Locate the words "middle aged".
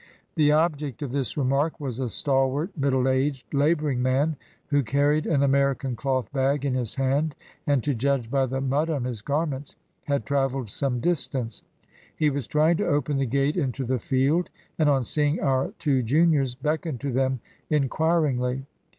2.75-3.53